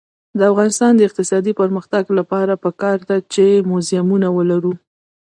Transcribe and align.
د 0.37 0.39
افغانستان 0.51 0.91
د 0.95 1.01
اقتصادي 1.09 1.53
پرمختګ 1.61 2.03
لپاره 2.19 2.53
پکار 2.63 2.97
ده 3.09 3.17
چې 3.33 3.45
موزیمونه 3.71 4.27
ولرو. 4.37 4.73